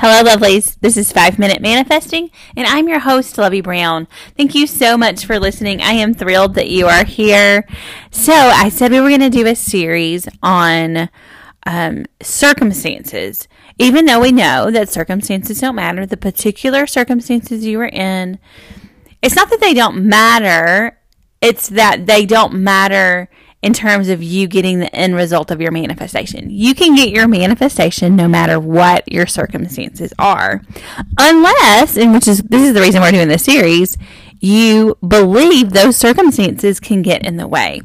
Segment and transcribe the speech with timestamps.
[0.00, 0.78] Hello, lovelies.
[0.78, 4.06] This is Five Minute Manifesting, and I'm your host, Lovey Brown.
[4.36, 5.82] Thank you so much for listening.
[5.82, 7.66] I am thrilled that you are here.
[8.12, 11.10] So, I said we were going to do a series on
[11.66, 13.48] um, circumstances.
[13.76, 18.38] Even though we know that circumstances don't matter, the particular circumstances you are in,
[19.20, 20.96] it's not that they don't matter,
[21.40, 23.28] it's that they don't matter
[23.62, 26.48] in terms of you getting the end result of your manifestation.
[26.50, 30.62] You can get your manifestation no matter what your circumstances are.
[31.18, 33.96] Unless, and which is this is the reason we're doing this series,
[34.40, 37.82] you believe those circumstances can get in the way.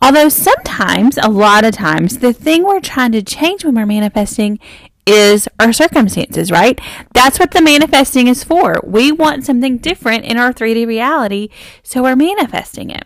[0.00, 4.58] Although sometimes, a lot of times, the thing we're trying to change when we're manifesting
[5.06, 6.78] is our circumstances, right?
[7.14, 8.80] That's what the manifesting is for.
[8.84, 11.48] We want something different in our 3D reality,
[11.82, 13.04] so we're manifesting it.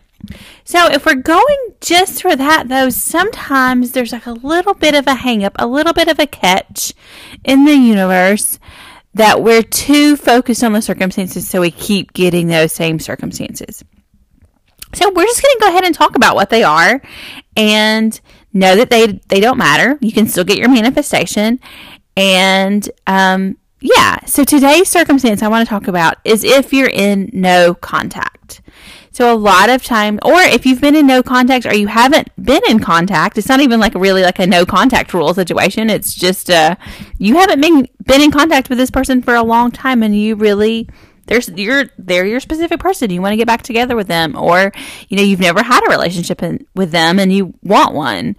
[0.63, 5.07] So if we're going just for that though, sometimes there's like a little bit of
[5.07, 6.93] a hang up, a little bit of a catch
[7.43, 8.59] in the universe
[9.13, 13.83] that we're too focused on the circumstances so we keep getting those same circumstances.
[14.93, 17.01] So we're just going to go ahead and talk about what they are
[17.55, 18.19] and
[18.53, 19.97] know that they they don't matter.
[20.01, 21.59] You can still get your manifestation
[22.15, 27.29] and um yeah, so today's circumstance I want to talk about is if you're in
[27.33, 28.61] no contact.
[29.13, 32.29] So a lot of time, or if you've been in no contact or you haven't
[32.43, 35.91] been in contact, it's not even like really like a no contact rule situation.
[35.91, 36.75] It's just uh,
[37.19, 40.33] you haven't been been in contact with this person for a long time, and you
[40.35, 40.89] really
[41.27, 43.11] there's you're they're your specific person.
[43.11, 44.71] You want to get back together with them, or
[45.07, 48.35] you know you've never had a relationship in, with them and you want one.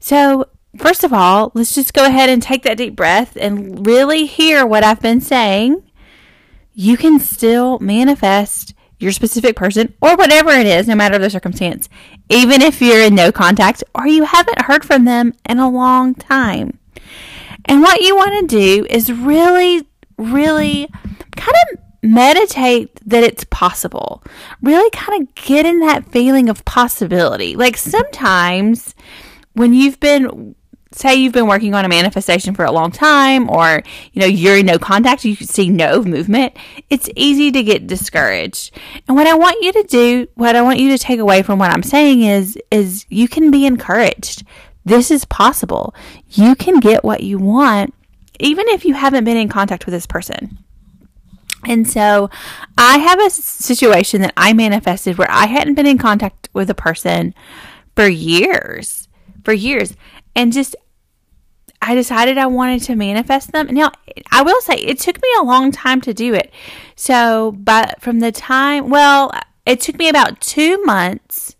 [0.00, 4.26] So first of all, let's just go ahead and take that deep breath and really
[4.26, 5.82] hear what I've been saying.
[6.72, 11.88] You can still manifest your specific person or whatever it is, no matter the circumstance,
[12.28, 16.14] even if you're in no contact or you haven't heard from them in a long
[16.14, 16.78] time.
[17.64, 19.86] And what you want to do is really,
[20.18, 20.88] really
[21.36, 24.22] kind of meditate that it's possible.
[24.62, 27.56] Really kind of get in that feeling of possibility.
[27.56, 28.94] Like sometimes
[29.54, 30.54] when you've been
[30.94, 33.82] say you've been working on a manifestation for a long time or
[34.12, 36.56] you know you're in no contact you see no movement
[36.90, 38.76] it's easy to get discouraged.
[39.08, 41.58] And what i want you to do what i want you to take away from
[41.58, 44.44] what i'm saying is is you can be encouraged.
[44.86, 45.94] This is possible.
[46.28, 47.94] You can get what you want
[48.40, 50.58] even if you haven't been in contact with this person.
[51.66, 52.30] And so
[52.76, 56.74] I have a situation that I manifested where I hadn't been in contact with a
[56.74, 57.34] person
[57.96, 59.08] for years,
[59.44, 59.94] for years.
[60.36, 60.76] And just
[61.86, 63.66] I decided I wanted to manifest them.
[63.70, 63.92] Now,
[64.32, 66.50] I will say it took me a long time to do it.
[66.96, 69.30] So, but from the time, well,
[69.66, 71.56] it took me about two months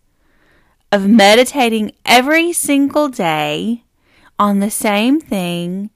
[0.90, 3.84] of meditating every single day
[4.38, 5.90] on the same thing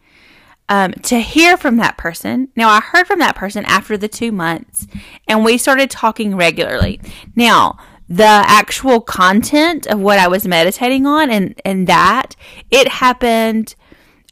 [0.69, 2.49] um, to hear from that person.
[2.55, 4.87] Now, I heard from that person after the two months,
[5.27, 7.01] and we started talking regularly.
[7.35, 7.79] Now,
[8.09, 12.37] the actual content of what I was meditating on and, and that,
[12.71, 13.75] it happened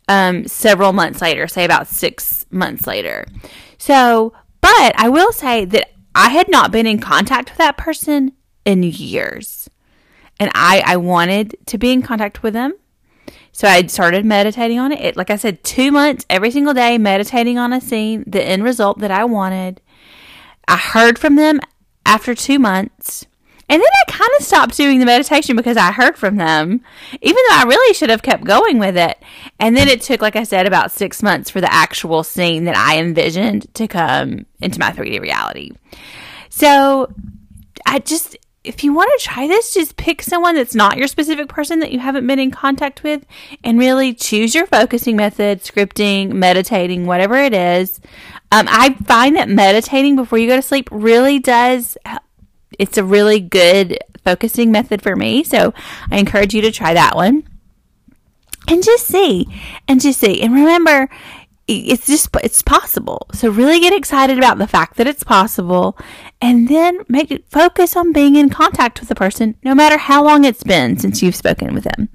[0.08, 3.26] um, several months later, say about six months later.
[3.78, 8.32] So, but I will say that I had not been in contact with that person
[8.64, 9.68] in years.
[10.38, 12.74] And I, I wanted to be in contact with them.
[13.52, 15.00] So I started meditating on it.
[15.00, 15.16] it.
[15.16, 18.98] Like I said, two months every single day, meditating on a scene, the end result
[18.98, 19.80] that I wanted.
[20.68, 21.60] I heard from them
[22.04, 23.24] after two months.
[23.68, 26.80] And then I kind of stopped doing the meditation because I heard from them,
[27.20, 29.20] even though I really should have kept going with it.
[29.58, 32.76] And then it took, like I said, about six months for the actual scene that
[32.76, 35.72] I envisioned to come into my 3D reality.
[36.48, 37.12] So
[37.86, 41.48] I just, if you want to try this, just pick someone that's not your specific
[41.48, 43.26] person that you haven't been in contact with
[43.64, 48.00] and really choose your focusing method, scripting, meditating, whatever it is.
[48.52, 51.98] Um, I find that meditating before you go to sleep really does
[52.78, 55.44] it's a really good focusing method for me.
[55.44, 55.72] So
[56.10, 57.44] I encourage you to try that one.
[58.68, 59.46] And just see,
[59.86, 60.42] and just see.
[60.42, 61.08] And remember,
[61.68, 63.26] it's just it's possible.
[63.32, 65.98] So really get excited about the fact that it's possible
[66.40, 70.24] and then make it focus on being in contact with the person no matter how
[70.24, 72.08] long it's been since you've spoken with them.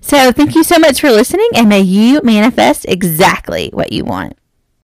[0.00, 4.37] So thank you so much for listening and may you manifest exactly what you want.